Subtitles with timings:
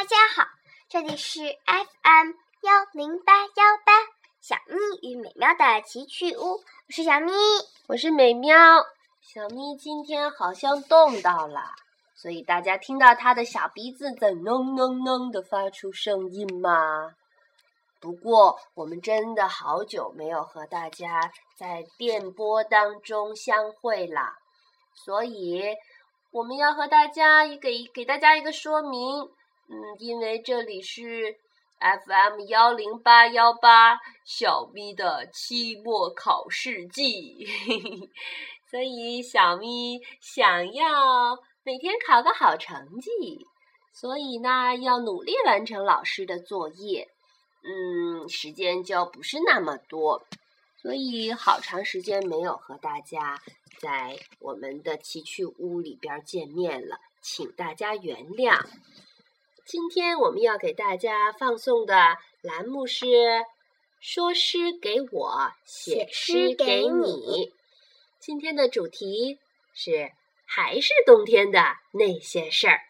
[0.00, 0.48] 大家好，
[0.88, 2.30] 这里是 FM
[2.62, 3.92] 幺零八幺八
[4.40, 7.30] 小咪与美妙的奇趣屋，我是小咪，
[7.86, 8.56] 我是美妙。
[9.20, 11.60] 小咪今天好像冻到了，
[12.14, 17.10] 所以大家听到它的小鼻子在哝哝哝的发出声音吗？
[18.00, 24.32] 不过我们真的好久没有和大家在电波当中相会了，
[24.94, 25.62] 所以
[26.30, 29.30] 我们要和大家给给大家一个说明。
[29.72, 31.36] 嗯，因为这里是
[31.78, 37.46] FM 幺零八幺八小咪的期末考试季，
[38.68, 43.10] 所以小咪想要每天考个好成绩，
[43.92, 47.08] 所以呢要努力完成老师的作业。
[47.62, 50.26] 嗯，时间就不是那么多，
[50.82, 53.40] 所以好长时间没有和大家
[53.78, 58.66] 在我们的奇趣屋里边见面了，请大家原谅。
[59.70, 63.06] 今天我们要给大家放送的栏目是
[64.02, 67.54] “说诗给我，写诗给你”。
[68.18, 69.38] 今天的主题
[69.72, 70.10] 是
[70.44, 72.80] 还是冬天的那些事儿。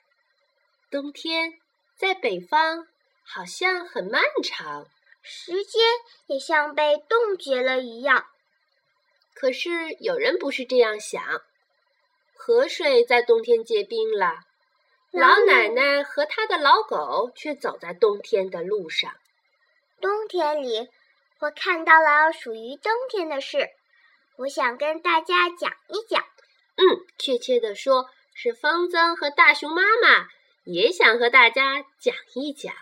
[0.90, 1.52] 冬天
[1.98, 2.88] 在北方
[3.24, 4.88] 好像很漫长，
[5.20, 5.82] 时间
[6.28, 8.24] 也像被冻结了一样。
[9.34, 11.42] 可是有人不是这样想，
[12.34, 14.44] 河水在冬天结冰了。
[15.12, 19.12] 老奶奶和她的老狗却走在冬天的路上。
[20.00, 20.88] 冬天里，
[21.40, 23.70] 我看到了属于冬天的事，
[24.36, 26.24] 我想跟大家讲一讲。
[26.76, 30.28] 嗯，确切的说，是风筝和大熊妈妈
[30.64, 32.72] 也想和大家讲一讲。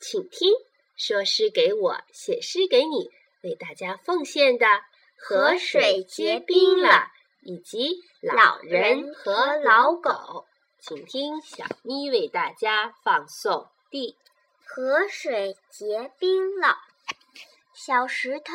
[0.00, 0.52] 请听，
[0.96, 3.10] 说诗给我，写诗给你，
[3.42, 4.66] 为大家奉献的
[5.16, 6.88] 《河水结冰了》
[7.42, 10.10] 以及《老人和老狗》。
[10.82, 14.12] 请听小咪为大家放送第
[14.64, 16.68] 《河水结冰了》。
[17.74, 18.54] 小石头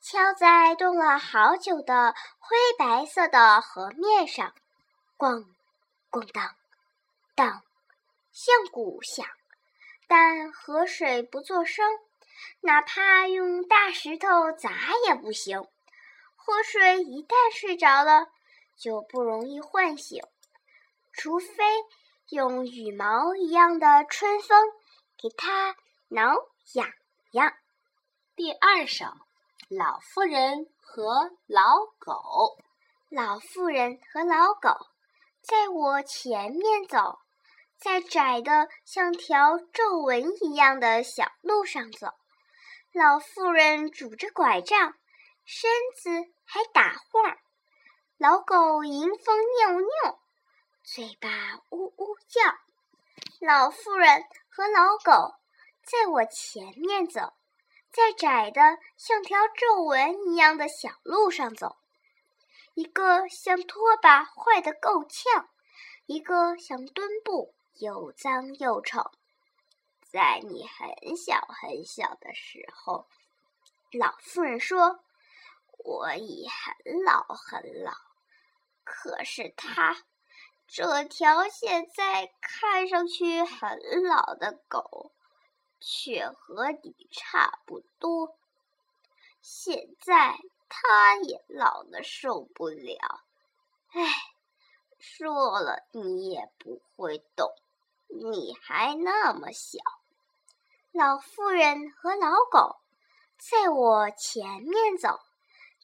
[0.00, 4.54] 敲在冻了好久的灰白色的河面上，
[5.18, 5.44] 咣
[6.08, 6.54] 咣当
[7.34, 7.62] 当，
[8.30, 9.26] 像鼓响。
[10.06, 11.84] 但河水不作声，
[12.60, 14.70] 哪怕用大石头砸
[15.08, 15.66] 也不行。
[16.36, 18.28] 河水一旦睡着了，
[18.76, 20.22] 就不容易唤醒。
[21.16, 21.64] 除非
[22.28, 24.68] 用羽毛一样的春风
[25.16, 25.74] 给它
[26.08, 26.34] 挠
[26.74, 26.92] 痒
[27.32, 27.54] 痒。
[28.34, 29.06] 第二首
[29.70, 31.62] 《老妇人和老
[31.98, 32.12] 狗》。
[33.08, 34.76] 老妇人和老狗
[35.40, 37.18] 在我前面走，
[37.78, 42.08] 在窄的像条皱纹一样的小路上走。
[42.92, 44.94] 老妇人拄着拐杖，
[45.46, 46.10] 身子
[46.44, 47.38] 还打晃儿。
[48.18, 50.18] 老狗迎风扭扭。
[50.88, 51.28] 嘴巴
[51.70, 52.40] 呜呜叫，
[53.40, 55.34] 老妇人和老狗
[55.82, 57.34] 在我前面走，
[57.90, 61.76] 在窄的像条皱纹一样的小路上走。
[62.74, 65.48] 一个像拖把坏得够呛，
[66.06, 69.10] 一个像墩布又脏又丑。
[70.08, 73.08] 在你很小很小的时候，
[73.90, 75.00] 老妇人说
[75.84, 77.92] ：“我已很老很老。”
[78.84, 80.04] 可是他。
[80.68, 85.12] 这条现在看上去很老的狗，
[85.80, 88.36] 却和你差不多。
[89.40, 90.36] 现在
[90.68, 92.98] 它也老得受不了。
[93.92, 94.02] 唉，
[94.98, 97.54] 说了你也不会懂，
[98.08, 99.78] 你还那么小。
[100.90, 102.76] 老妇人和老狗
[103.38, 105.20] 在我前面走，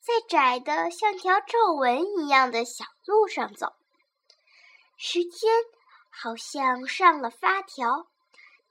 [0.00, 3.75] 在窄的像条皱纹一样的小路上走。
[5.04, 5.50] 时间
[6.10, 8.06] 好像上了发条，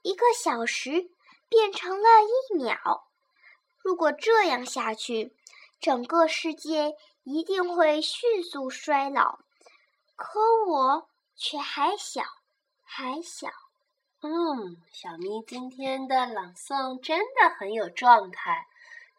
[0.00, 1.10] 一个小时
[1.46, 3.06] 变成了一秒。
[3.82, 5.36] 如果这样下去，
[5.78, 9.40] 整个世界一定会迅速衰老。
[10.16, 11.06] 可我
[11.36, 12.22] 却还小，
[12.82, 13.48] 还小。
[14.22, 18.66] 嗯，小咪今天的朗诵真的很有状态，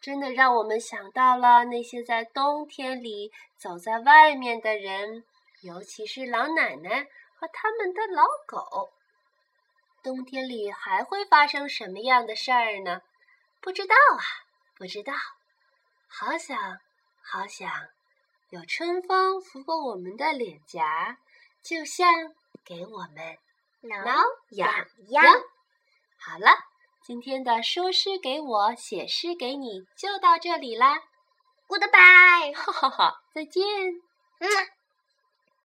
[0.00, 5.24] 真的让我们想到了那些在冬天里走在外面的人。
[5.64, 7.08] 尤其是老奶奶
[7.38, 8.92] 和他们的老狗，
[10.02, 13.00] 冬天里还会发生什么样的事儿呢？
[13.62, 14.20] 不知道啊，
[14.76, 15.14] 不知道。
[16.06, 16.80] 好想，
[17.22, 17.70] 好想，
[18.50, 21.16] 有春风拂过我们的脸颊，
[21.62, 22.06] 就像
[22.62, 23.38] 给我们
[23.80, 25.24] 挠痒痒。
[26.18, 26.50] 好了，
[27.02, 31.00] 今天的说诗给我，写诗给你，就到这里啦。
[31.68, 33.64] Goodbye， 哈哈哈，再见。
[34.40, 34.48] 嗯。